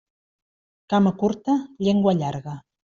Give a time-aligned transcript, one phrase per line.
[0.93, 2.61] Cama curta, llengua llarga.